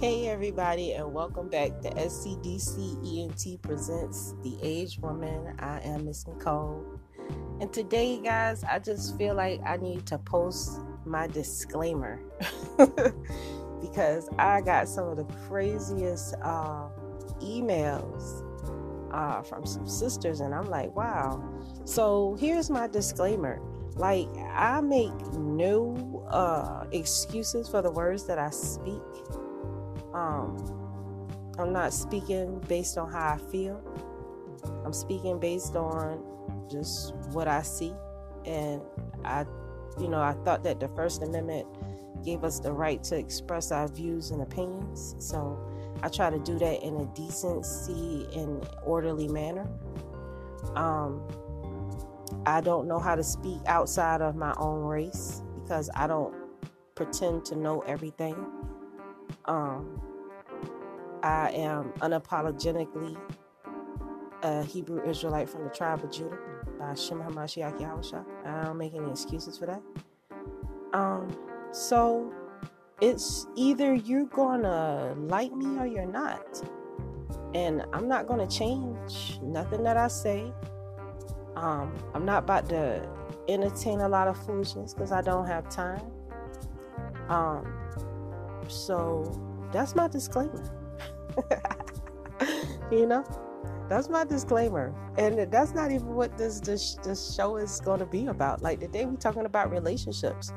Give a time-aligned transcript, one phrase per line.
[0.00, 5.54] Hey, everybody, and welcome back to SCDC ENT Presents The Average Woman.
[5.58, 6.82] I am Miss Nicole.
[7.60, 12.18] And today, guys, I just feel like I need to post my disclaimer
[13.82, 16.88] because I got some of the craziest uh,
[17.40, 18.42] emails
[19.12, 21.46] uh, from some sisters, and I'm like, wow.
[21.84, 23.60] So here's my disclaimer
[23.96, 29.02] like, I make no uh, excuses for the words that I speak.
[30.14, 30.56] Um,
[31.58, 33.80] I'm not speaking based on how I feel.
[34.84, 36.22] I'm speaking based on
[36.70, 37.92] just what I see.
[38.46, 38.80] And
[39.24, 39.44] I,
[40.00, 41.66] you know, I thought that the First Amendment
[42.24, 45.14] gave us the right to express our views and opinions.
[45.18, 45.58] So
[46.02, 49.68] I try to do that in a decency and orderly manner.
[50.74, 51.26] Um,
[52.46, 56.34] I don't know how to speak outside of my own race because I don't
[56.94, 58.36] pretend to know everything.
[59.50, 60.00] Um,
[61.24, 63.16] I am unapologetically
[64.44, 66.38] a Hebrew Israelite from the tribe of Judah
[66.78, 68.24] by Shem HaMashiach.
[68.46, 69.82] I don't make any excuses for that.
[70.92, 71.36] Um,
[71.72, 72.32] so
[73.00, 76.62] it's either you're gonna like me or you're not.
[77.52, 80.52] And I'm not gonna change nothing that I say.
[81.56, 83.04] Um, I'm not about to
[83.48, 86.06] entertain a lot of foolishness because I don't have time.
[87.28, 87.79] Um,
[88.70, 89.40] so
[89.72, 90.62] that's my disclaimer.
[92.90, 93.24] you know,
[93.88, 98.06] that's my disclaimer, and that's not even what this this this show is going to
[98.06, 98.62] be about.
[98.62, 100.52] Like today, we're talking about relationships,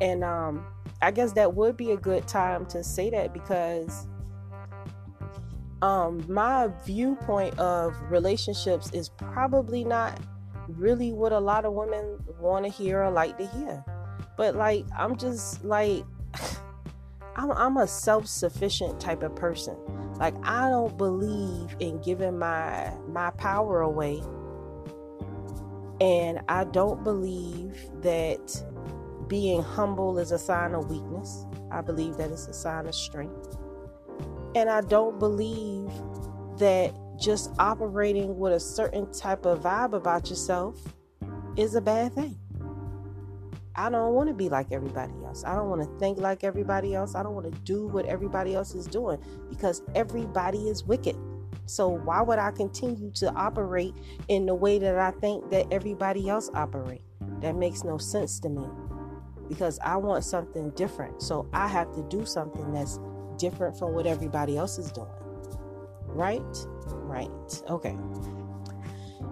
[0.00, 0.64] and um,
[1.02, 4.06] I guess that would be a good time to say that because
[5.82, 10.18] um, my viewpoint of relationships is probably not
[10.68, 13.84] really what a lot of women want to hear or like to hear.
[14.36, 16.04] But like, I'm just like,
[17.40, 19.76] I'm, I'm a self sufficient type of person.
[20.16, 24.22] Like, I don't believe in giving my my power away,
[26.00, 28.62] and I don't believe that
[29.28, 31.46] being humble is a sign of weakness.
[31.70, 33.56] I believe that it's a sign of strength.
[34.54, 35.88] And I don't believe
[36.58, 40.76] that just operating with a certain type of vibe about yourself
[41.56, 42.39] is a bad thing.
[43.74, 45.44] I don't want to be like everybody else.
[45.44, 47.14] I don't want to think like everybody else.
[47.14, 51.16] I don't want to do what everybody else is doing because everybody is wicked.
[51.66, 53.94] So why would I continue to operate
[54.28, 57.02] in the way that I think that everybody else operate?
[57.40, 58.66] That makes no sense to me
[59.48, 61.22] because I want something different.
[61.22, 62.98] So I have to do something that's
[63.36, 65.08] different from what everybody else is doing.
[66.06, 66.42] Right?
[66.88, 67.30] Right.
[67.68, 67.96] Okay.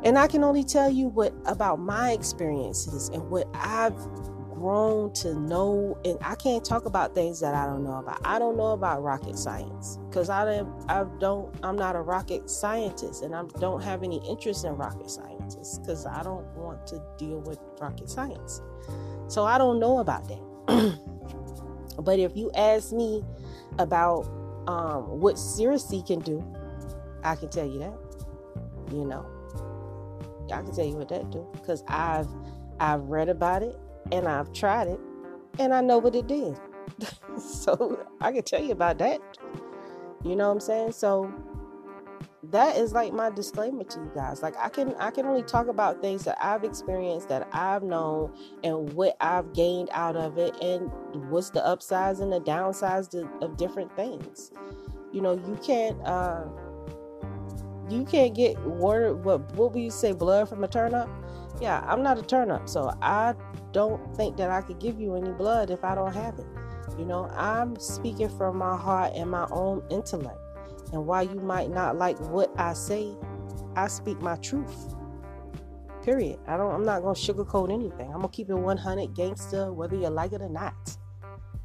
[0.05, 3.97] And I can only tell you what about my experiences and what I've
[4.59, 8.21] grown to know and I can't talk about things that I don't know about.
[8.25, 12.51] I don't know about rocket science cuz I don't I don't I'm not a rocket
[12.51, 17.01] scientist and I don't have any interest in rocket scientists cuz I don't want to
[17.17, 18.61] deal with rocket science.
[19.29, 20.99] So I don't know about that.
[22.03, 23.25] but if you ask me
[23.79, 24.27] about
[24.67, 26.45] um, what Circe can do,
[27.25, 27.99] I can tell you that.
[28.93, 29.27] You know,
[30.53, 32.29] I can tell you what that do because I've
[32.81, 33.79] I've read about it
[34.13, 35.01] and I've tried it
[35.59, 36.59] and I know what it did.
[37.39, 39.21] so I can tell you about that.
[40.25, 40.93] You know what I'm saying?
[40.93, 41.33] So
[42.51, 45.67] that is like my disclaimer to you guys like i can i can only talk
[45.67, 48.33] about things that i've experienced that i've known
[48.63, 50.91] and what i've gained out of it and
[51.31, 54.53] what's the upsides and the downsides of different things
[55.13, 56.45] you know you can't uh
[57.91, 61.09] you can't get word what what would you say blood from a turnip
[61.61, 63.35] yeah i'm not a turnip so i
[63.73, 66.47] don't think that i could give you any blood if i don't have it
[66.99, 70.39] you know i'm speaking from my heart and my own intellect
[70.93, 73.15] and while you might not like what I say,
[73.77, 74.95] I speak my truth.
[76.03, 76.39] Period.
[76.47, 78.07] I don't I'm not gonna sugarcoat anything.
[78.07, 80.97] I'm gonna keep it 100 gangster, whether you like it or not.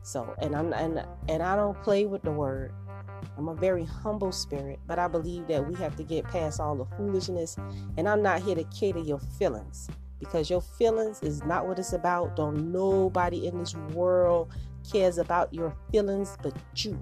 [0.02, 2.74] So, and I'm and and I don't play with the word.
[3.38, 6.76] I'm a very humble spirit, but I believe that we have to get past all
[6.76, 7.58] the foolishness.
[7.98, 9.90] And I'm not here to cater your feelings
[10.20, 12.36] because your feelings is not what it's about.
[12.36, 14.52] Don't nobody in this world
[14.90, 17.00] cares about your feelings but you.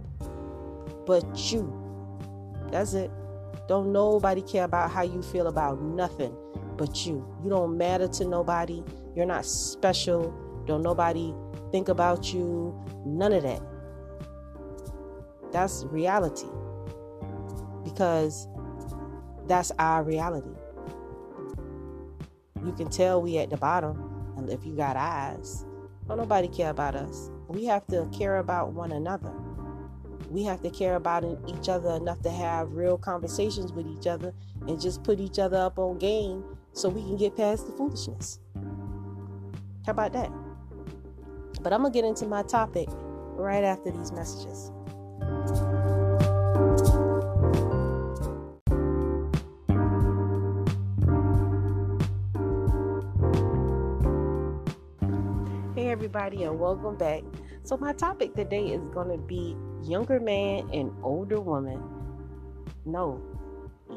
[1.06, 1.72] But you.
[2.72, 3.12] That's it.
[3.68, 6.36] Don't nobody care about how you feel about nothing
[6.78, 7.26] but you.
[7.44, 8.84] You don't matter to nobody.
[9.16, 10.34] You're not special.
[10.66, 11.34] Don't nobody
[11.72, 12.76] think about you.
[13.06, 13.62] None of that.
[15.52, 16.48] That's reality.
[17.84, 18.48] Because
[19.48, 20.52] that's our reality.
[22.66, 25.66] You can tell we at the bottom and if you got eyes.
[26.08, 27.30] Don't nobody care about us.
[27.48, 29.32] We have to care about one another.
[30.32, 34.34] we have to care about each other enough to have real conversations with each other
[34.68, 36.44] and just put each other up on game
[36.74, 38.40] so we can get past the foolishness.
[39.86, 40.32] How about that?
[41.62, 42.88] But I'm going to get into my topic
[43.36, 44.72] right after these messages.
[56.14, 57.24] Everybody, and welcome back.
[57.64, 61.82] So, my topic today is going to be younger man and older woman.
[62.84, 63.22] No,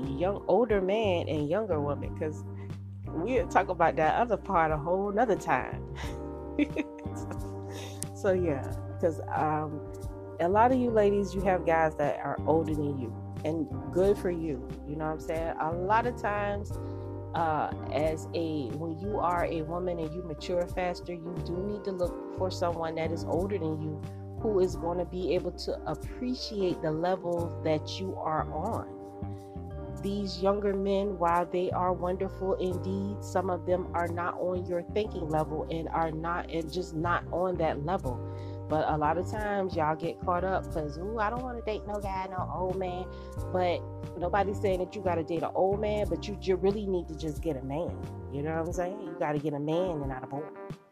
[0.06, 2.44] young older man and younger woman, because
[3.08, 5.82] we'll talk about that other part a whole nother time.
[8.14, 8.62] so, yeah,
[8.94, 9.80] because um,
[10.38, 13.12] a lot of you ladies, you have guys that are older than you,
[13.44, 14.68] and good for you.
[14.88, 15.54] You know what I'm saying?
[15.58, 16.70] A lot of times,
[17.34, 21.84] uh, as a when you are a woman and you mature faster, you do need
[21.84, 24.00] to look for someone that is older than you,
[24.40, 28.88] who is going to be able to appreciate the level that you are on.
[30.02, 34.82] These younger men, while they are wonderful indeed, some of them are not on your
[34.92, 38.20] thinking level and are not and just not on that level
[38.68, 41.64] but a lot of times y'all get caught up because, ooh, I don't want to
[41.64, 43.04] date no guy, no old man.
[43.52, 43.82] But
[44.18, 47.08] nobody's saying that you got to date an old man, but you, you really need
[47.08, 47.94] to just get a man.
[48.32, 49.00] You know what I'm saying?
[49.00, 50.42] You got to get a man and not a boy.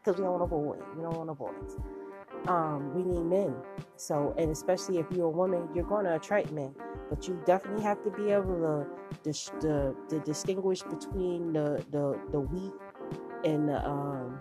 [0.04, 0.76] Because we don't want a boy.
[0.96, 1.76] We don't want a boys.
[2.48, 3.54] Um, we need men.
[3.96, 6.74] So, and especially if you're a woman, you're going to attract men.
[7.08, 8.86] But you definitely have to be able to,
[9.22, 12.72] dis- to, to distinguish between the, the, the weak
[13.44, 14.40] and the, um,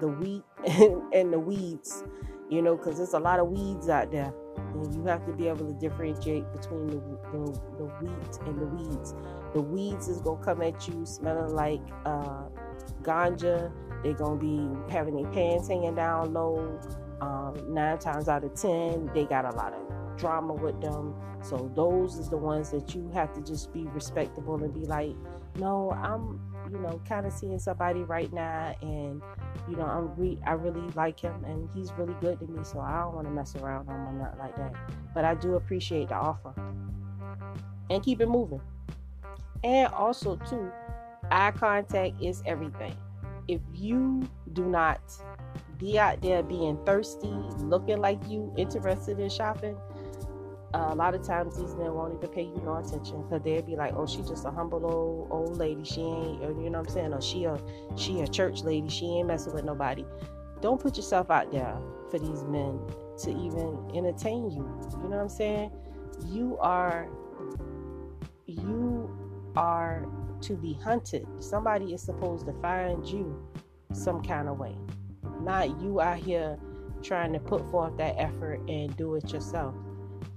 [0.00, 2.04] the wheat and, and the weeds,
[2.50, 4.32] you know, because there's a lot of weeds out there.
[4.56, 6.96] And you have to be able to differentiate between the,
[7.32, 9.14] the, the wheat and the weeds.
[9.54, 12.44] The weeds is going to come at you smelling like uh,
[13.02, 13.72] ganja.
[14.02, 16.78] They're going to be having their pants hanging down low.
[17.20, 21.14] Um, nine times out of ten, they got a lot of drama with them.
[21.42, 25.14] So those is the ones that you have to just be respectable and be like,
[25.58, 26.40] no, I'm
[26.70, 29.22] you know, kind of seeing somebody right now, and
[29.68, 32.80] you know, I'm re- I really like him, and he's really good to me, so
[32.80, 34.74] I don't want to mess around on him not like that.
[35.14, 36.54] But I do appreciate the offer,
[37.90, 38.60] and keep it moving.
[39.64, 40.70] And also, too,
[41.30, 42.94] eye contact is everything.
[43.48, 45.00] If you do not
[45.78, 49.76] be out there being thirsty, looking like you interested in shopping,
[50.74, 53.62] uh, a lot of times these men won't even pay you no attention because they'll
[53.62, 55.84] be like, "Oh, she's just a humble old old lady.
[55.84, 57.14] She ain't, or, you know what I'm saying?
[57.14, 57.58] Or she a
[57.96, 58.88] she a church lady.
[58.88, 60.04] She ain't messing with nobody."
[60.60, 61.76] Don't put yourself out there
[62.10, 62.80] for these men
[63.18, 64.66] to even entertain you.
[65.02, 65.70] You know what I'm saying?
[66.26, 67.08] You are
[68.46, 69.08] you
[69.56, 70.06] are
[70.42, 71.26] to be hunted.
[71.38, 73.48] Somebody is supposed to find you
[73.92, 74.76] some kind of way,
[75.40, 76.58] not you out here
[77.02, 79.74] trying to put forth that effort and do it yourself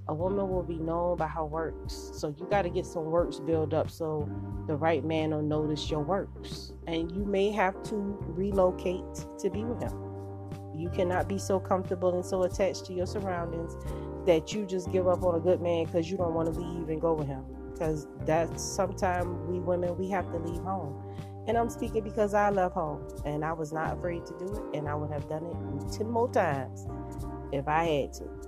[0.09, 2.09] a woman will be known by her works.
[2.15, 4.27] So you got to get some works built up so
[4.65, 6.73] the right man will notice your works.
[6.87, 7.95] And you may have to
[8.29, 9.05] relocate
[9.37, 9.93] to be with him.
[10.75, 13.75] You cannot be so comfortable and so attached to your surroundings
[14.25, 16.89] that you just give up on a good man because you don't want to leave
[16.89, 17.43] and go with him.
[17.71, 21.03] Because that's sometimes we women, we have to leave home.
[21.47, 24.77] And I'm speaking because I left home and I was not afraid to do it.
[24.77, 26.87] And I would have done it 10 more times
[27.51, 28.38] if I had to.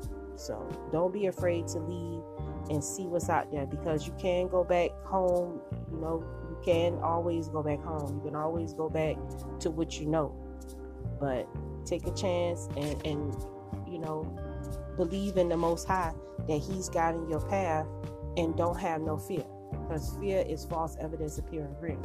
[0.42, 2.24] So don't be afraid to leave
[2.72, 5.62] and see what's out there because you can go back home.
[5.92, 8.16] You know, you can always go back home.
[8.16, 9.18] You can always go back
[9.60, 10.36] to what you know.
[11.20, 11.48] But
[11.86, 13.36] take a chance and, and
[13.88, 14.24] you know,
[14.98, 16.14] believe in the Most High
[16.48, 17.86] that He's guiding your path
[18.36, 19.46] and don't have no fear.
[19.84, 22.02] Because fear is false evidence appearing real.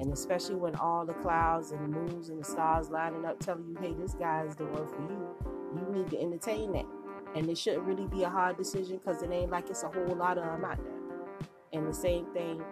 [0.00, 3.68] And especially when all the clouds and the moons and the stars lining up telling
[3.68, 5.36] you, hey, this guy is the one for you,
[5.76, 6.86] you need to entertain that
[7.34, 10.16] and it shouldn't really be a hard decision because it ain't like it's a whole
[10.16, 10.92] lot of them out there.
[11.72, 12.62] And the same thing,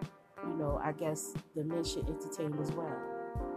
[0.44, 2.96] you know, I guess the men should entertain as well.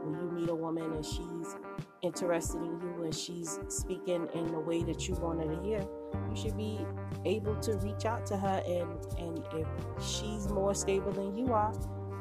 [0.04, 1.56] When you meet a woman and she's
[2.02, 5.86] interested in you and she's speaking in the way that you want her to hear,
[6.30, 6.80] you should be
[7.26, 9.68] able to reach out to her and and if
[10.04, 11.74] she's more stable than you are,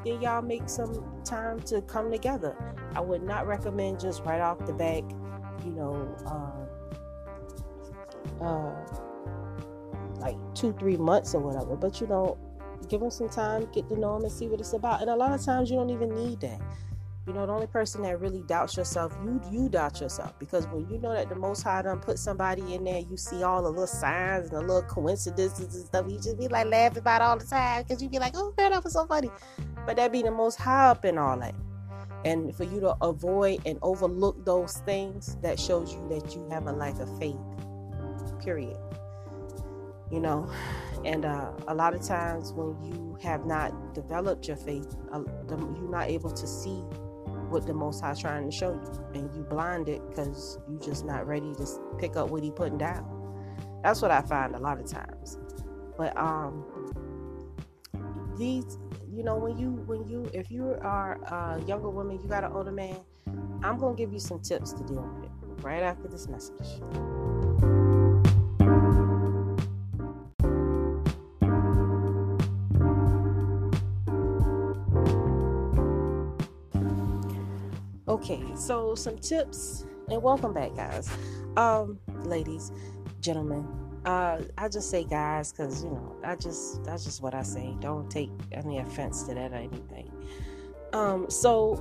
[0.03, 2.55] then y'all make some time to come together.
[2.95, 5.03] I would not recommend just right off the back,
[5.65, 6.58] you know, uh,
[8.41, 8.73] uh,
[10.19, 11.75] like two, three months or whatever.
[11.75, 12.37] But you know,
[12.87, 15.01] give them some time, get to know them, and see what it's about.
[15.01, 16.59] And a lot of times, you don't even need that.
[17.27, 20.89] You know, the only person that really doubts yourself, you you doubt yourself because when
[20.89, 23.69] you know that the Most High done put somebody in there, you see all the
[23.69, 26.05] little signs and the little coincidences and stuff.
[26.09, 28.71] You just be like laughing about all the time because you be like, oh man,
[28.71, 29.29] that was so funny.
[29.85, 31.53] But that be the Most High up in all that.
[32.25, 36.65] And for you to avoid and overlook those things, that shows you that you have
[36.65, 37.37] a life of faith
[38.39, 38.77] period.
[40.11, 40.49] you know.
[41.05, 45.89] And uh, a lot of times when you have not developed your faith, uh, you're
[45.89, 46.81] not able to see
[47.49, 51.27] what the Most High trying to show you, and you blinded because you're just not
[51.27, 51.67] ready to
[51.99, 53.05] pick up what He putting down.
[53.83, 55.37] That's what I find a lot of times.
[55.97, 56.65] But um,
[58.37, 58.77] these,
[59.11, 62.51] you know, when you when you if you are a younger woman, you got an
[62.53, 62.97] older man,
[63.63, 65.31] I'm gonna give you some tips to deal with it
[65.63, 66.81] right after this message.
[78.19, 81.09] Okay, so some tips and welcome back, guys.
[81.55, 82.69] Um, ladies,
[83.21, 83.65] gentlemen,
[84.03, 87.77] uh, I just say guys because you know I just that's just what I say.
[87.79, 90.11] Don't take any offense to that or anything.
[90.91, 91.75] Um, so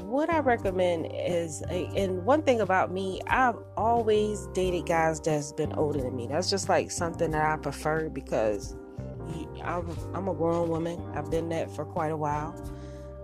[0.00, 5.74] what I recommend is, and one thing about me, I've always dated guys that's been
[5.74, 6.26] older than me.
[6.26, 8.76] That's just like something that I prefer because
[9.62, 10.98] I'm, I'm a grown woman.
[11.14, 12.54] I've been that for quite a while.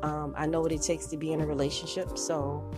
[0.03, 2.69] Um, I know what it takes to be in a relationship, so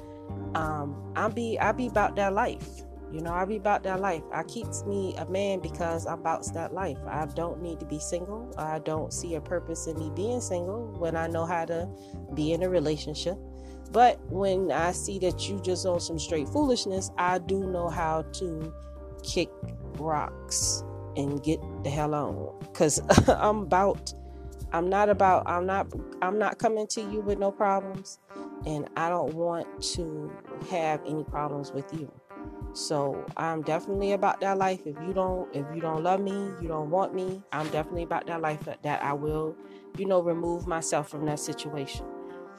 [0.54, 2.82] um, I'll be I'll be about that life.
[3.12, 4.22] You know, I be about that life.
[4.32, 6.98] I keeps me a man because I'm about that life.
[7.06, 8.52] I don't need to be single.
[8.58, 11.88] I don't see a purpose in me being single when I know how to
[12.34, 13.38] be in a relationship.
[13.92, 18.22] But when I see that you just on some straight foolishness, I do know how
[18.22, 18.74] to
[19.22, 19.48] kick
[19.96, 20.82] rocks
[21.16, 22.72] and get the hell on.
[22.72, 24.12] Cause I'm about
[24.74, 25.86] I'm not about I'm not
[26.20, 28.18] I'm not coming to you with no problems
[28.66, 30.32] and I don't want to
[30.68, 32.10] have any problems with you.
[32.72, 34.80] So I'm definitely about that life.
[34.84, 38.26] If you don't if you don't love me, you don't want me, I'm definitely about
[38.26, 39.54] that life that that I will,
[39.96, 42.04] you know, remove myself from that situation.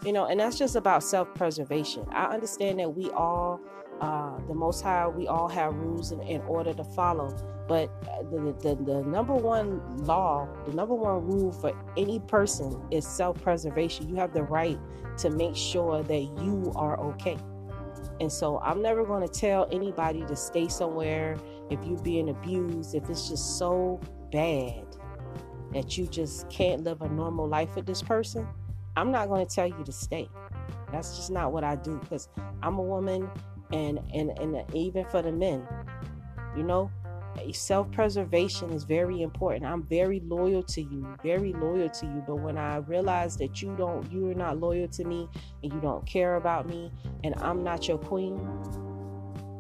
[0.06, 2.08] You know, and that's just about self-preservation.
[2.12, 3.60] I understand that we all
[4.02, 7.36] uh, the Most High, we all have rules in, in order to follow.
[7.68, 12.80] But uh, the, the, the number one law, the number one rule for any person
[12.92, 14.08] is self preservation.
[14.08, 14.78] You have the right
[15.20, 17.38] to make sure that you are okay.
[18.20, 21.38] And so I'm never going to tell anybody to stay somewhere
[21.70, 24.00] if you're being abused, if it's just so
[24.32, 24.86] bad
[25.74, 28.48] that you just can't live a normal life with this person.
[28.96, 30.30] I'm not going to tell you to stay.
[30.92, 32.30] That's just not what I do because
[32.64, 33.30] I'm a woman
[33.76, 35.68] and and and even for the men
[36.56, 36.90] you know
[37.52, 39.66] self-preservation is very important.
[39.66, 42.24] I'm very loyal to you very loyal to you.
[42.26, 45.28] But when i realize that you don't you're not loyal to me
[45.64, 46.92] and you don't care about me
[47.24, 48.36] and i'm not your queen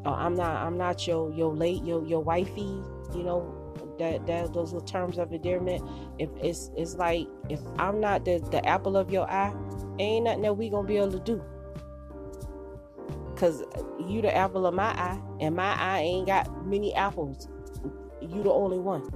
[0.05, 2.81] or i'm not i'm not your your late your your wifey
[3.15, 3.53] you know
[3.99, 5.83] that that those are terms of endearment
[6.19, 9.53] if it's it's like if i'm not the the apple of your eye
[9.99, 11.41] ain't nothing that we gonna be able to do
[13.35, 13.63] Cause
[13.99, 17.49] you the apple of my eye, and my eye ain't got many apples.
[18.21, 19.09] You the only one.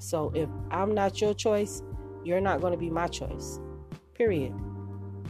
[0.00, 1.82] So if I'm not your choice,
[2.24, 3.60] you're not to be my choice.
[4.14, 4.52] Period.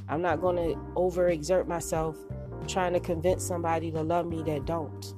[0.09, 2.17] I'm not to overexert myself
[2.67, 5.15] trying to convince somebody to love me that don't.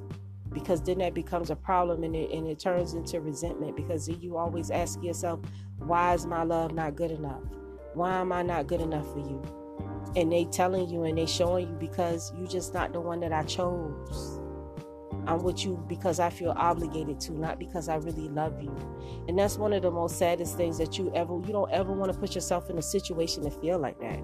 [0.52, 4.36] Because then that becomes a problem and it, and it turns into resentment because you
[4.36, 5.40] always ask yourself,
[5.78, 7.42] why is my love not good enough?
[7.94, 9.59] Why am I not good enough for you?
[10.16, 13.32] And they telling you and they showing you because you're just not the one that
[13.32, 14.40] I chose.
[15.26, 18.74] I'm with you because I feel obligated to, not because I really love you.
[19.28, 22.12] And that's one of the most saddest things that you ever you don't ever want
[22.12, 24.18] to put yourself in a situation to feel like that.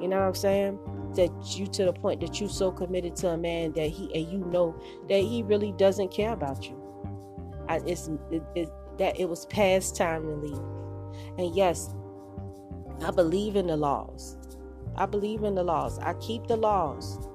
[0.00, 0.78] You know what I'm saying?
[1.16, 4.30] That you to the point that you so committed to a man that he and
[4.30, 6.76] you know that he really doesn't care about you.
[7.68, 11.38] I, it's it, it, that it was past time to leave.
[11.38, 11.94] And yes,
[13.04, 14.37] I believe in the laws.
[14.98, 16.00] I believe in the laws.
[16.00, 17.28] I keep the laws.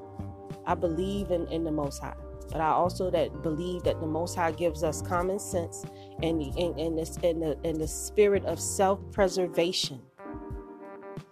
[0.66, 2.16] I believe in, in the Most High.
[2.52, 5.86] But I also that believe that the Most High gives us common sense
[6.22, 10.02] and and, and, this, and, the, and the spirit of self-preservation.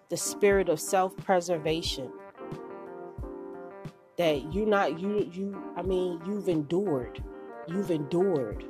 [0.10, 2.12] The spirit of self-preservation.
[4.18, 7.22] That you not you you I mean you've endured.
[7.68, 8.64] You've endured.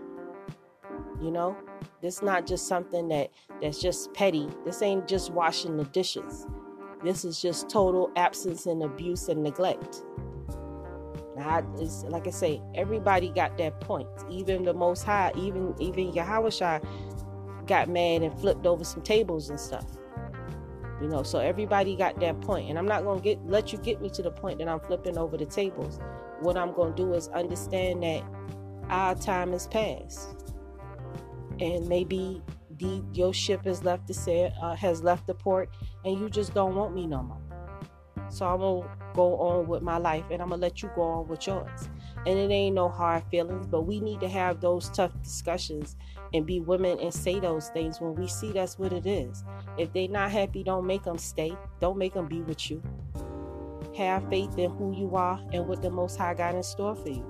[1.21, 1.55] You know?
[2.01, 3.29] This not just something that
[3.61, 4.49] that's just petty.
[4.65, 6.47] This ain't just washing the dishes.
[7.03, 10.03] This is just total absence and abuse and neglect.
[11.35, 14.07] Now, it's, like I say, everybody got that point.
[14.29, 16.79] Even the Most High, even even Yahweh
[17.65, 19.85] got mad and flipped over some tables and stuff.
[21.01, 24.01] You know, so everybody got that point, and I'm not gonna get let you get
[24.01, 25.99] me to the point that I'm flipping over the tables.
[26.41, 28.23] What I'm gonna do is understand that
[28.89, 30.35] our time is past,
[31.59, 32.43] and maybe
[32.81, 35.69] the your ship has left the sail, uh, has left the port,
[36.03, 37.41] and you just don't want me no more.
[38.29, 41.27] So I'm gonna go on with my life and I'm gonna let you go on
[41.27, 41.89] with yours.
[42.25, 45.97] And it ain't no hard feelings, but we need to have those tough discussions
[46.33, 49.43] and be women and say those things when we see that's what it is.
[49.77, 51.57] If they not happy, don't make them stay.
[51.81, 52.81] Don't make them be with you.
[53.97, 57.09] Have faith in who you are and what the Most High got in store for
[57.09, 57.25] you.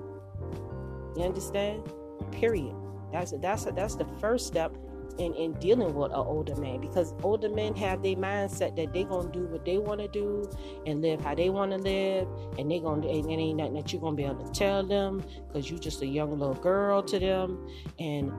[1.16, 1.82] You understand?
[2.30, 2.76] Period.
[3.10, 4.76] That's that's that's the first step
[5.18, 9.04] in, in dealing with an older man because older men have their mindset that they're
[9.04, 10.50] gonna do what they want to do
[10.86, 12.28] and live how they want to live.
[12.58, 15.22] And they gonna and it ain't nothing that you're gonna be able to tell them
[15.48, 17.68] because you just a young little girl to them.
[17.98, 18.32] And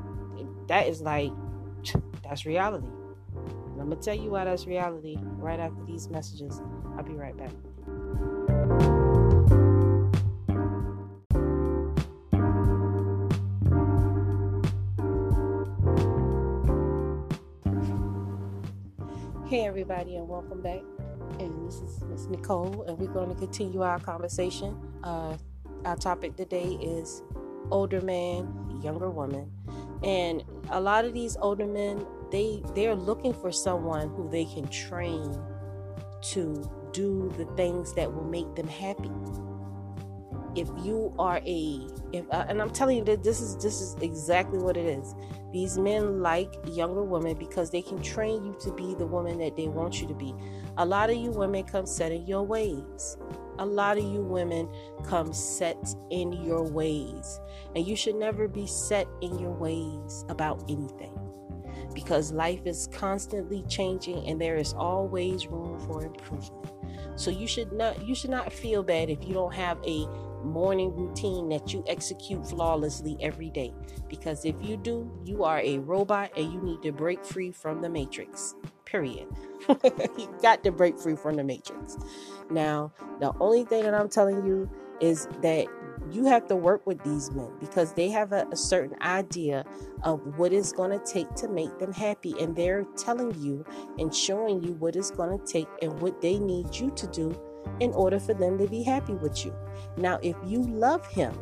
[0.67, 1.31] that is like
[2.23, 2.87] that's reality.
[3.35, 6.61] And i'm gonna tell you why that's reality right after these messages.
[6.97, 7.51] I'll be right back
[19.53, 20.81] Hey, everybody, and welcome back.
[21.39, 24.75] And this is Miss Nicole, and we're going to continue our conversation.
[25.03, 25.37] Uh,
[25.85, 27.21] our topic today is
[27.69, 29.51] older man, younger woman,
[30.01, 34.67] and a lot of these older men they they're looking for someone who they can
[34.69, 35.39] train
[36.31, 39.11] to do the things that will make them happy
[40.55, 43.95] if you are a if uh, and i'm telling you that this is this is
[44.01, 45.15] exactly what it is.
[45.51, 49.55] These men like younger women because they can train you to be the woman that
[49.55, 50.33] they want you to be.
[50.77, 53.17] A lot of you women come set in your ways.
[53.59, 54.67] A lot of you women
[55.05, 55.77] come set
[56.09, 57.39] in your ways.
[57.75, 61.13] And you should never be set in your ways about anything
[61.93, 66.71] because life is constantly changing and there is always room for improvement.
[67.15, 70.07] So you should not you should not feel bad if you don't have a
[70.43, 73.73] morning routine that you execute flawlessly every day.
[74.09, 77.81] Because if you do, you are a robot and you need to break free from
[77.81, 78.55] the matrix.
[78.85, 79.27] Period.
[79.83, 81.97] you got to break free from the matrix.
[82.49, 84.69] Now, the only thing that I'm telling you
[84.99, 85.67] is that
[86.11, 89.65] you have to work with these men because they have a, a certain idea
[90.03, 92.35] of what it's going to take to make them happy.
[92.39, 93.65] And they're telling you
[93.97, 97.39] and showing you what it's going to take and what they need you to do
[97.79, 99.55] in order for them to be happy with you.
[99.97, 101.37] Now, if you love him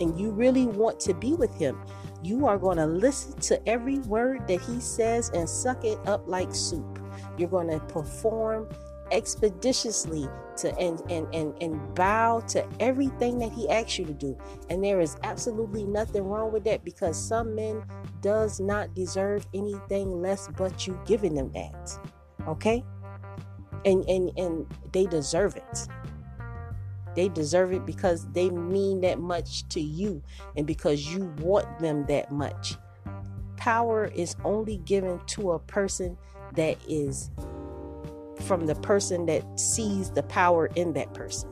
[0.00, 1.80] and you really want to be with him,
[2.22, 6.26] you are going to listen to every word that he says and suck it up
[6.26, 6.98] like soup.
[7.38, 8.68] You're going to perform
[9.10, 14.38] expeditiously to and, and and and bow to everything that he asks you to do
[14.68, 17.82] and there is absolutely nothing wrong with that because some men
[18.20, 21.98] does not deserve anything less but you giving them that
[22.46, 22.84] okay
[23.84, 25.88] and and and they deserve it.
[27.16, 30.22] They deserve it because they mean that much to you
[30.56, 32.76] and because you want them that much.
[33.56, 36.16] Power is only given to a person
[36.54, 37.30] that is
[38.42, 41.48] from the person that sees the power in that person.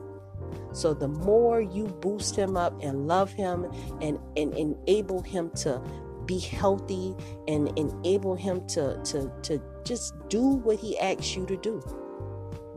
[0.72, 3.66] So the more you boost him up and love him
[4.00, 5.82] and, and enable him to
[6.24, 7.16] be healthy
[7.48, 11.82] and enable him to to to just do what he asks you to do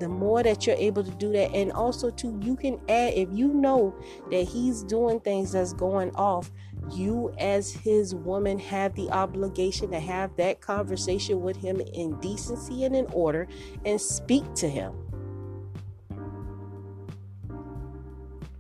[0.02, 1.54] the more that you're able to do that.
[1.54, 3.96] And also too you can add if you know
[4.32, 6.52] that he's doing things that's going off
[6.92, 12.84] you as his woman have the obligation to have that conversation with him in decency
[12.84, 13.48] and in order
[13.86, 14.92] and speak to him.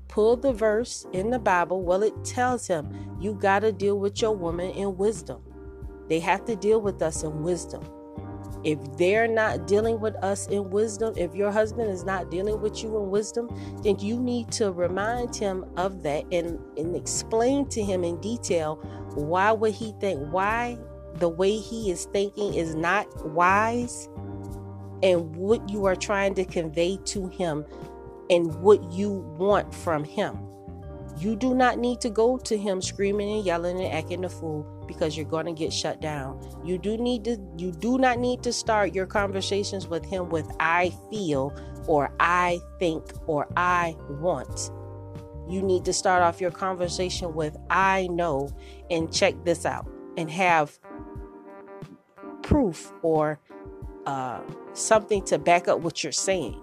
[0.07, 1.81] Pull the verse in the bible.
[1.81, 5.41] Well it tells him you got to deal with your woman in wisdom.
[6.07, 7.83] They have to deal with us in wisdom
[8.63, 12.83] if they're not dealing with us in wisdom, if your husband is not dealing with
[12.83, 13.49] you in wisdom,
[13.83, 18.75] then you need to remind him of that and, and explain to him in detail
[19.15, 20.77] why would he think, why
[21.15, 24.07] the way he is thinking is not wise,
[25.03, 27.65] and what you are trying to convey to him
[28.29, 30.37] and what you want from him.
[31.17, 34.65] You do not need to go to him screaming and yelling and acting a fool
[34.87, 36.39] because you're going to get shut down.
[36.65, 40.49] You do need to you do not need to start your conversations with him with
[40.59, 41.53] I feel
[41.87, 44.71] or I think or I want.
[45.49, 48.49] You need to start off your conversation with I know
[48.89, 50.79] and check this out and have
[52.41, 53.39] proof or
[54.05, 54.41] uh,
[54.73, 56.59] something to back up what you're saying.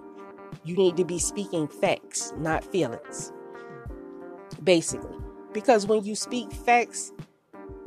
[0.64, 3.32] You need to be speaking facts, not feelings.
[4.62, 5.16] Basically.
[5.53, 7.12] Because when you speak facts,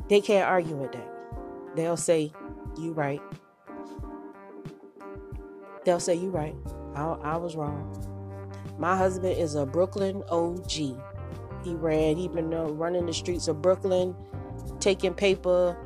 [0.10, 1.08] they can't argue with that.
[1.76, 2.34] They'll say,
[2.78, 3.22] You right.
[5.86, 6.56] They'll say, You right.
[6.96, 7.88] I, I was wrong.
[8.78, 10.72] My husband is a Brooklyn OG.
[10.72, 14.16] He ran, he been uh, running the streets of Brooklyn,
[14.80, 15.78] taking paper,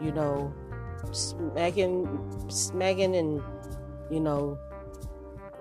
[0.00, 0.52] you know,
[1.12, 2.06] smacking,
[2.48, 3.42] smacking and,
[4.10, 4.58] you know,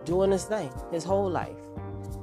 [0.03, 1.55] doing his thing his whole life.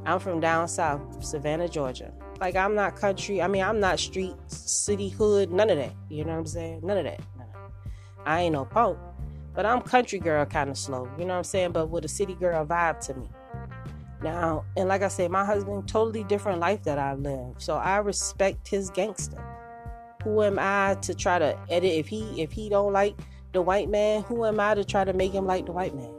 [0.04, 2.12] I'm from down south, Savannah, Georgia.
[2.40, 3.42] Like I'm not country.
[3.42, 5.92] I mean, I'm not street, city, hood, none of that.
[6.08, 6.80] You know what I'm saying?
[6.82, 7.20] None of that.
[7.36, 7.70] None of that.
[8.26, 8.98] I ain't no punk,
[9.54, 11.08] but I'm country girl kind of slow.
[11.18, 11.72] You know what I'm saying?
[11.72, 13.28] But with a city girl vibe to me.
[14.22, 17.54] Now, and like I said, my husband totally different life that I live.
[17.58, 19.42] So I respect his gangster.
[20.24, 23.16] Who am I to try to edit if he if he don't like
[23.52, 26.12] the white man, who am I to try to make him like the white man?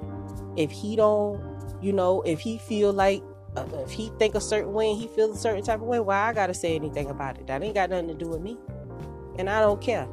[0.56, 1.42] If he don't,
[1.82, 3.22] you know, if he feel like
[3.58, 6.30] if he think a certain way and he feels a certain type of way, why
[6.30, 7.48] I gotta say anything about it?
[7.48, 8.58] That ain't got nothing to do with me,
[9.38, 10.08] and I don't care.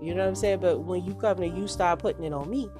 [0.00, 0.60] You know what I'm saying?
[0.60, 2.70] But when you come to you start putting it on me,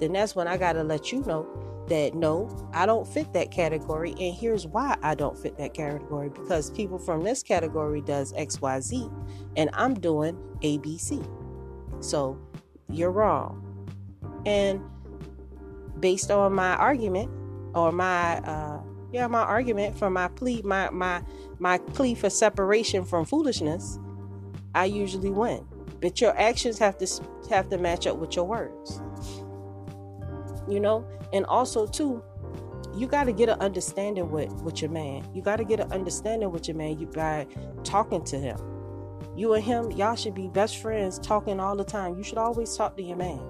[0.00, 1.46] then that's when I gotta let you know
[1.88, 6.28] that no, I don't fit that category, and here's why I don't fit that category
[6.28, 9.08] because people from this category does X, Y, Z,
[9.56, 11.20] and I'm doing A, B, C.
[12.00, 12.38] So
[12.88, 13.88] you're wrong,
[14.46, 14.80] and
[16.00, 17.30] based on my argument
[17.74, 18.80] or my uh,
[19.12, 21.22] yeah, my argument for my plea, my my
[21.58, 23.98] my plea for separation from foolishness,
[24.74, 25.66] I usually win.
[26.00, 27.06] But your actions have to
[27.50, 29.00] have to match up with your words.
[30.68, 32.22] You know, and also too,
[32.94, 35.28] you got to get an understanding with with your man.
[35.34, 37.46] You got to get an understanding with your man you by
[37.82, 38.58] talking to him.
[39.36, 42.16] You and him, y'all should be best friends, talking all the time.
[42.16, 43.40] You should always talk to your man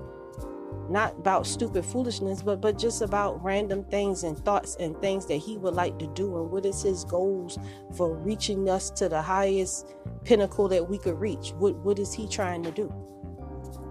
[0.90, 5.37] not about stupid foolishness but but just about random things and thoughts and things that
[5.37, 6.37] he would like to do.
[6.37, 7.59] And what is his goals
[7.96, 11.53] for reaching us to the highest pinnacle that we could reach?
[11.53, 12.92] What what is he trying to do?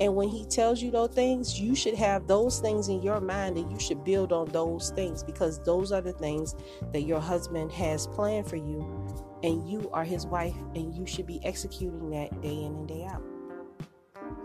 [0.02, 3.58] And when he tells you those things you should have those things in your mind
[3.58, 6.56] and you should build on those things because those are the things
[6.94, 9.08] that your husband has planned for you
[9.44, 13.06] and you are his wife and you should be executing that day in and day
[13.06, 13.24] out.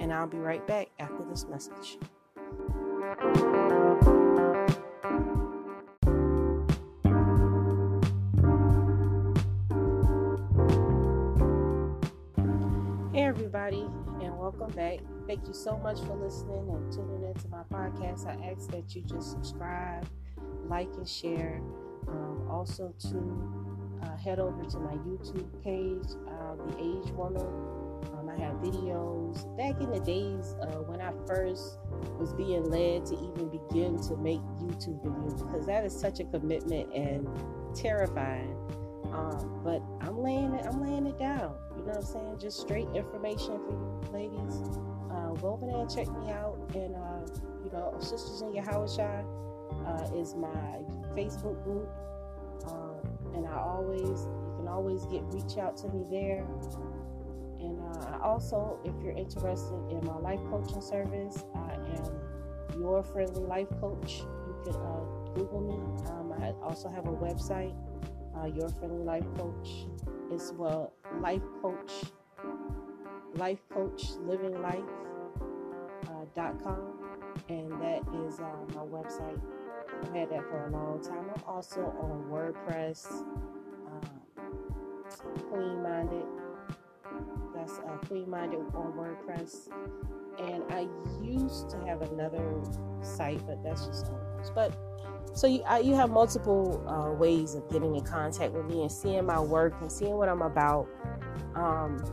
[0.01, 1.99] And I'll be right back after this message.
[13.13, 13.89] Hey, everybody,
[14.23, 15.01] and welcome back.
[15.27, 18.27] Thank you so much for listening and tuning into my podcast.
[18.27, 20.07] I ask that you just subscribe,
[20.69, 21.61] like, and share.
[22.07, 28.29] Um, also, to uh, head over to my YouTube page, uh, The Average Woman um,
[28.29, 31.79] I have videos back in the days uh, when I first
[32.19, 36.25] was being led to even begin to make YouTube videos because that is such a
[36.25, 37.27] commitment and
[37.75, 38.57] terrifying.
[39.13, 41.55] Um, but I'm laying it, I'm laying it down.
[41.77, 42.39] You know what I'm saying?
[42.39, 44.63] Just straight information for you ladies.
[45.11, 46.59] Uh, go over there and check me out.
[46.75, 47.27] And uh,
[47.65, 49.25] you know, Sisters in Your Yahawashai
[49.87, 50.83] uh, is my
[51.15, 51.89] Facebook group.
[52.67, 52.97] Um,
[53.35, 56.47] and I always, you can always get reach out to me there.
[58.01, 63.69] Uh, also, if you're interested in my life coaching service, I am your friendly life
[63.81, 64.23] coach.
[64.47, 65.79] You can uh, Google me.
[66.11, 67.75] Um, I also have a website,
[68.37, 69.87] uh, Your Friendly Life Coach.
[70.31, 71.93] It's well, life coach,
[73.35, 74.85] life coach, living life.
[76.07, 76.93] Uh, dot com,
[77.49, 79.41] and that is uh, my website.
[80.03, 81.31] I've had that for a long time.
[81.35, 83.25] I'm also on WordPress,
[83.87, 84.21] um,
[85.51, 86.27] Clean Minded
[87.55, 89.69] that's uh, Queen Minded on WordPress.
[90.39, 90.89] And I
[91.23, 92.61] used to have another
[93.03, 94.55] site, but that's just almost.
[94.55, 94.73] But
[95.35, 98.91] so you, I, you have multiple uh, ways of getting in contact with me and
[98.91, 100.89] seeing my work and seeing what I'm about.
[101.55, 102.05] Um,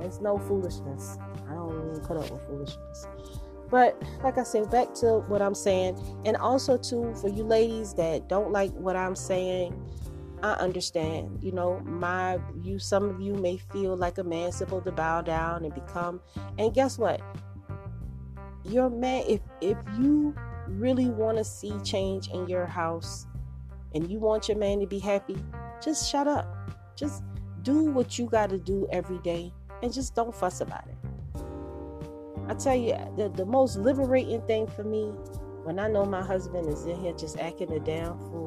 [0.00, 1.18] it's no foolishness.
[1.48, 3.06] I don't even put up with foolishness.
[3.70, 7.94] But like I said, back to what I'm saying, and also too for you ladies
[7.94, 9.74] that don't like what I'm saying,
[10.42, 11.42] I understand.
[11.42, 15.22] You know, my you some of you may feel like a man supposed to bow
[15.22, 16.20] down and become
[16.58, 17.20] and guess what?
[18.64, 20.34] Your man if if you
[20.66, 23.26] really want to see change in your house
[23.94, 25.36] and you want your man to be happy,
[25.82, 26.46] just shut up.
[26.96, 27.22] Just
[27.62, 30.96] do what you got to do every day and just don't fuss about it.
[32.48, 35.06] I tell you, the, the most liberating thing for me
[35.64, 38.45] when I know my husband is in here just acting a damn fool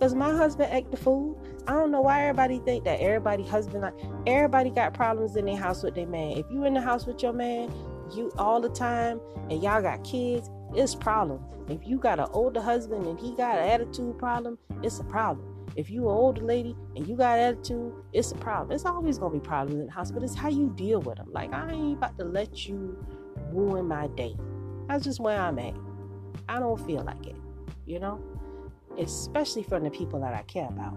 [0.00, 1.40] Cause my husband act the fool.
[1.66, 3.94] I don't know why everybody think that everybody husband like
[4.26, 6.32] everybody got problems in their house with their man.
[6.32, 7.72] If you in the house with your man,
[8.14, 11.42] you all the time and y'all got kids, it's problem.
[11.68, 15.66] If you got an older husband and he got an attitude problem, it's a problem.
[15.76, 18.72] If you an older lady and you got attitude, it's a problem.
[18.72, 21.28] It's always gonna be problems in the house, but it's how you deal with them.
[21.32, 23.02] Like I ain't about to let you
[23.50, 24.36] ruin my day.
[24.88, 25.74] That's just where I'm at.
[26.50, 27.36] I don't feel like it,
[27.86, 28.35] you know
[28.98, 30.94] especially from the people that I care about.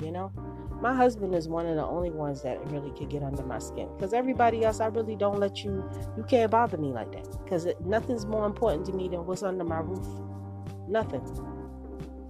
[0.00, 0.32] You know,
[0.80, 3.88] my husband is one of the only ones that really could get under my skin
[3.96, 7.66] because everybody else, I really don't let you, you can't bother me like that because
[7.84, 10.06] nothing's more important to me than what's under my roof.
[10.88, 11.22] Nothing.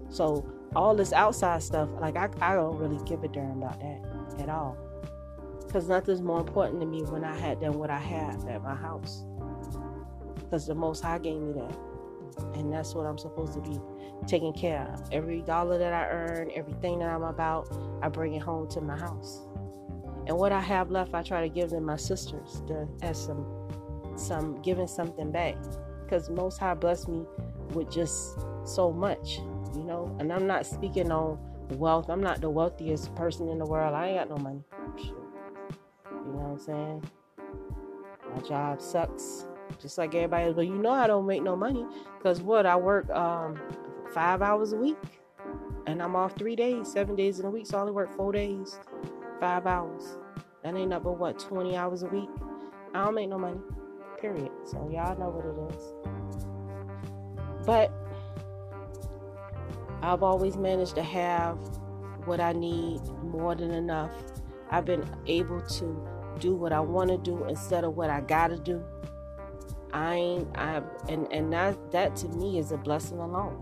[0.08, 4.40] So all this outside stuff, like I, I don't really give a damn about that
[4.40, 4.76] at all.
[5.66, 8.74] Because nothing's more important to me when I had than what I have at my
[8.74, 9.24] house.
[10.36, 11.76] Because the Most High gave me that.
[12.54, 13.78] And that's what I'm supposed to be
[14.26, 15.02] taking care of.
[15.12, 17.68] Every dollar that I earn, everything that I'm about,
[18.02, 19.46] I bring it home to my house.
[20.26, 23.46] And what I have left, I try to give them my sisters to, as some,
[24.16, 25.56] some giving something back.
[26.04, 27.24] Because Most High blessed me
[27.72, 29.38] with just so much,
[29.74, 30.14] you know.
[30.20, 31.38] And I'm not speaking on
[31.76, 32.08] wealth.
[32.08, 33.94] I'm not the wealthiest person in the world.
[33.94, 34.62] I ain't got no money.
[34.98, 37.10] You know what I'm saying?
[38.34, 39.46] My job sucks,
[39.80, 40.54] just like everybody else.
[40.54, 41.86] But you know I don't make no money
[42.18, 43.58] because what I work um,
[44.12, 44.96] five hours a week,
[45.86, 47.66] and I'm off three days, seven days in a week.
[47.66, 48.78] So I only work four days,
[49.40, 50.18] five hours.
[50.62, 52.28] That ain't up but what 20 hours a week.
[52.94, 53.60] I don't make no money.
[54.20, 54.50] Period.
[54.64, 55.94] So y'all know what it is.
[57.64, 57.92] But
[60.02, 61.58] I've always managed to have
[62.24, 64.10] what I need more than enough.
[64.70, 68.58] I've been able to do what I want to do instead of what I gotta
[68.58, 68.82] do.
[69.92, 73.60] I ain't I and and that that to me is a blessing alone.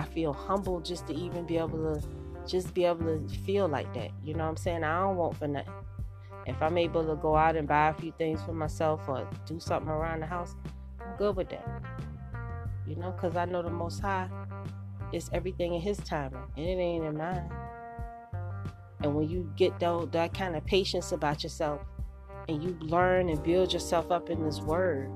[0.00, 2.02] I feel humble just to even be able to
[2.46, 4.12] just be able to feel like that.
[4.24, 4.82] You know what I'm saying?
[4.82, 5.74] I don't want for nothing.
[6.46, 9.60] If I'm able to go out and buy a few things for myself or do
[9.60, 10.56] something around the house,
[11.00, 11.82] I'm good with that.
[12.86, 14.30] You know, because I know the Most High
[15.12, 17.50] is everything in His timing, and it ain't in mine.
[19.00, 21.82] And when you get that, that kind of patience about yourself,
[22.48, 25.10] and you learn and build yourself up in this Word,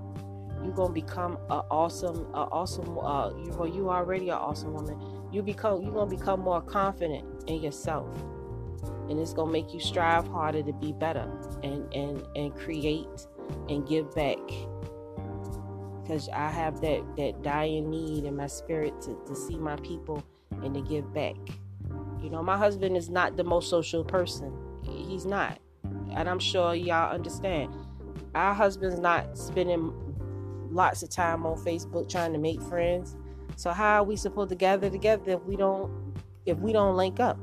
[0.64, 2.98] you're gonna become an awesome, a awesome.
[2.98, 4.98] Uh, you, well, you already an awesome woman.
[5.30, 8.08] You become, you're gonna become more confident in yourself,
[9.10, 11.30] and it's gonna make you strive harder to be better
[11.62, 13.26] and and and create
[13.68, 14.38] and give back.
[16.02, 20.24] Because I have that that dying need in my spirit to, to see my people
[20.62, 21.36] and to give back.
[22.22, 24.50] You know, my husband is not the most social person.
[24.82, 25.58] He's not.
[26.14, 27.74] And I'm sure y'all understand.
[28.34, 29.92] Our husband's not spending
[30.74, 33.16] lots of time on Facebook trying to make friends.
[33.56, 37.20] So how are we supposed to gather together if we don't if we don't link
[37.20, 37.38] up?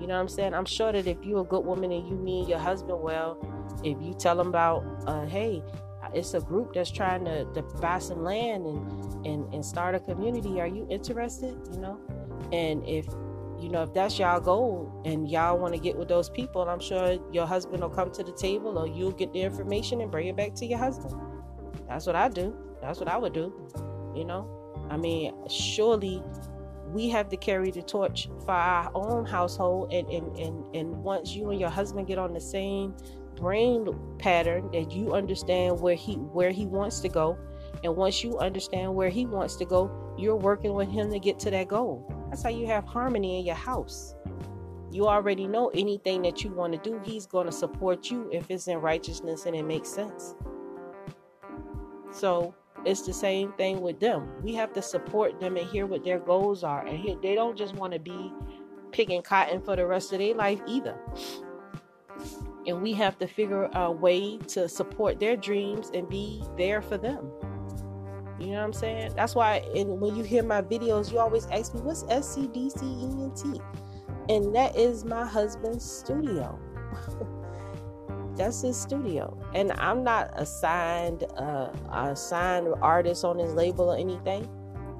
[0.00, 0.54] You know what I'm saying?
[0.54, 3.38] I'm sure that if you're a good woman and you mean your husband well,
[3.84, 5.62] if you tell him about, uh, hey,
[6.12, 10.00] it's a group that's trying to, to buy some land and, and and start a
[10.00, 10.60] community.
[10.60, 11.56] Are you interested?
[11.72, 12.00] You know,
[12.52, 13.06] and if
[13.60, 16.80] you know, if that's y'all goal and y'all want to get with those people, I'm
[16.80, 20.26] sure your husband will come to the table or you'll get the information and bring
[20.26, 21.14] it back to your husband.
[21.92, 22.56] That's what I do.
[22.80, 23.52] That's what I would do.
[24.14, 26.22] You know, I mean, surely
[26.88, 31.34] we have to carry the torch for our own household and, and, and, and once
[31.34, 32.94] you and your husband get on the same
[33.36, 37.38] brain pattern that you understand where he where he wants to go
[37.82, 41.38] and once you understand where he wants to go you're working with him to get
[41.38, 44.14] to that goal that's how you have harmony in your house.
[44.90, 48.50] You already know anything that you want to do, He's going to support you if
[48.50, 50.34] it's in righteousness and it makes sense.
[52.12, 54.28] So it's the same thing with them.
[54.42, 56.86] We have to support them and hear what their goals are.
[56.86, 58.32] And they don't just want to be
[58.92, 60.96] picking cotton for the rest of their life either.
[62.66, 66.98] And we have to figure a way to support their dreams and be there for
[66.98, 67.30] them.
[68.38, 69.12] You know what I'm saying?
[69.14, 73.62] That's why and when you hear my videos, you always ask me, what's SCDCENT?
[74.28, 76.58] And that is my husband's studio.
[78.36, 79.36] That's his studio.
[79.54, 84.48] And I'm not assigned uh, a signed artist on his label or anything.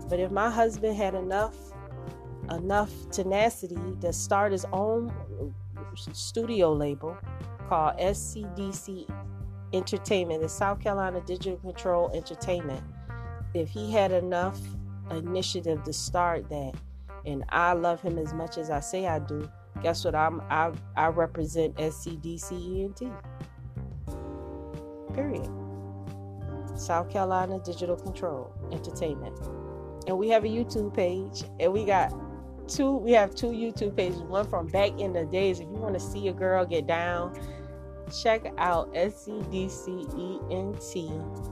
[0.08, 1.56] But if my husband had enough
[2.50, 5.12] enough tenacity to start his own
[6.12, 7.16] studio label
[7.68, 9.08] called SCDC
[9.72, 12.82] Entertainment, the South Carolina Digital Control Entertainment
[13.54, 14.58] if he had enough
[15.10, 16.72] initiative to start that,
[17.26, 19.48] and I love him as much as I say I do,
[19.82, 20.14] guess what?
[20.14, 23.12] I'm I I represent SCDCENT.
[25.14, 25.50] Period.
[26.74, 29.38] South Carolina Digital Control Entertainment.
[30.06, 32.12] And we have a YouTube page and we got
[32.66, 34.22] two we have two YouTube pages.
[34.22, 35.60] One from back in the days.
[35.60, 37.38] If you want to see a girl get down
[38.12, 39.70] check out SCDCENT.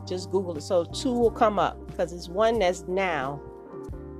[0.09, 0.62] Just Google it.
[0.62, 3.40] So two will come up because it's one that's now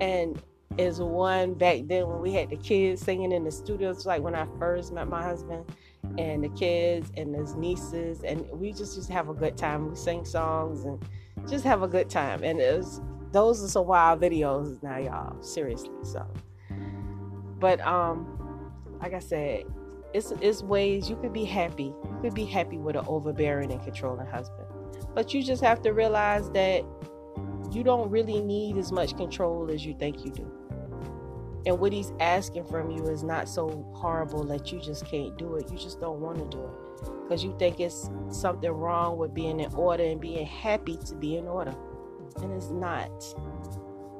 [0.01, 0.41] and
[0.79, 4.35] is one back then when we had the kids singing in the studios, like when
[4.35, 5.65] I first met my husband
[6.19, 9.91] and the kids and his nieces, and we just just have a good time.
[9.91, 11.05] We sing songs and
[11.49, 12.45] just have a good time.
[12.45, 13.01] And it was
[13.33, 15.43] those are some wild videos now, y'all.
[15.43, 15.91] Seriously.
[16.03, 16.27] So,
[17.59, 19.65] but um, like I said,
[20.15, 21.93] it's it's ways you could be happy.
[22.05, 24.67] You could be happy with an overbearing and controlling husband.
[25.15, 26.85] But you just have to realize that
[27.73, 30.60] you don't really need as much control as you think you do.
[31.67, 35.57] And what he's asking from you is not so horrible that you just can't do
[35.57, 35.71] it.
[35.71, 36.91] You just don't want to do it
[37.23, 41.37] because you think it's something wrong with being in order and being happy to be
[41.37, 41.75] in order.
[42.43, 43.11] And it's not.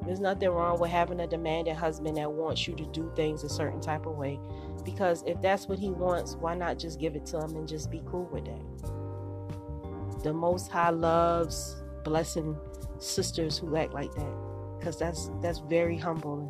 [0.05, 3.49] There's nothing wrong with having a demanding husband that wants you to do things a
[3.49, 4.39] certain type of way.
[4.83, 7.91] Because if that's what he wants, why not just give it to him and just
[7.91, 10.23] be cool with that?
[10.23, 12.55] The Most High loves blessing
[12.97, 14.33] sisters who act like that.
[14.79, 16.49] Because that's that's very humbling.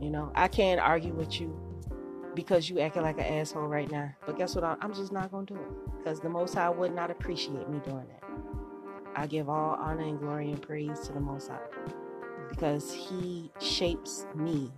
[0.00, 1.58] You know, I can't argue with you
[2.34, 4.14] because you acting like an asshole right now.
[4.26, 4.64] But guess what?
[4.64, 8.06] I'm just not gonna do it because the Most High would not appreciate me doing
[8.08, 8.22] that.
[9.16, 11.58] I give all honor and glory and praise to the Most High
[12.48, 14.70] because He shapes me,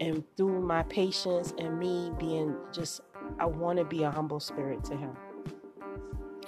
[0.00, 3.02] and through my patience and me being just,
[3.38, 5.14] I want to be a humble spirit to Him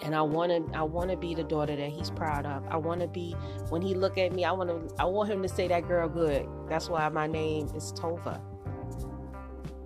[0.02, 2.66] and I want to I want to be the daughter that he's proud of.
[2.68, 3.32] I want to be
[3.68, 6.08] when he look at me, I want to I want him to say that girl
[6.08, 6.46] good.
[6.68, 8.40] That's why my name is Tova.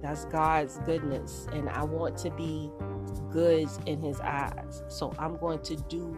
[0.02, 2.70] That's God's goodness and I want to be
[3.30, 4.82] good in his eyes.
[4.88, 6.16] So I'm going to do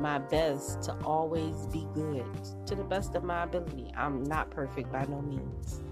[0.00, 2.24] my best to always be good
[2.66, 3.92] to the best of my ability.
[3.96, 5.82] I'm not perfect by no means.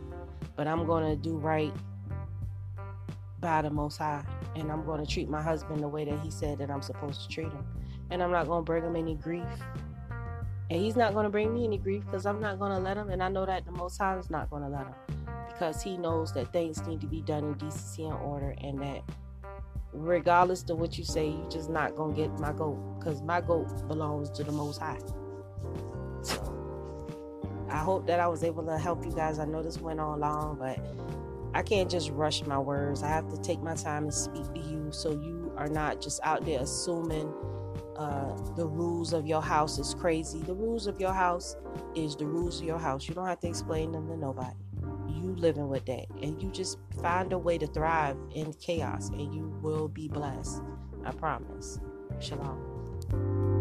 [0.57, 1.72] But I'm going to do right
[3.40, 4.24] by the most high
[4.57, 7.22] and I'm going to treat my husband the way that he said that I'm supposed
[7.22, 7.64] to treat him.
[8.11, 9.44] And I'm not going to bring him any grief.
[10.70, 12.96] And he's not going to bring me any grief because I'm not going to let
[12.96, 13.11] him.
[13.11, 14.94] And I know that the Most High is not going to let him
[15.48, 19.03] because he knows that things need to be done in decency and order and that
[19.92, 23.40] regardless of what you say, you're just not going to get my goat because my
[23.40, 24.98] goat belongs to the Most High.
[26.22, 29.38] So I hope that I was able to help you guys.
[29.38, 30.79] I know this went on long, but
[31.54, 33.02] I can't just rush my words.
[33.02, 36.20] I have to take my time and speak to you so you are not just
[36.22, 37.32] out there assuming
[37.96, 40.40] uh, the rules of your house is crazy.
[40.40, 41.56] The rules of your house
[41.94, 43.08] is the rules of your house.
[43.08, 44.56] You don't have to explain them to nobody.
[45.08, 46.06] You living with that.
[46.22, 50.62] And you just find a way to thrive in chaos and you will be blessed.
[51.04, 51.80] I promise.
[52.20, 53.60] Shalom.